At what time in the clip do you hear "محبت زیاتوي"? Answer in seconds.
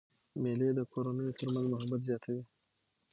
1.71-2.43